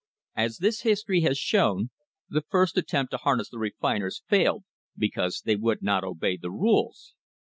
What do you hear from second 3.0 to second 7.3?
to harness the refiners failed because they would not obey the rules.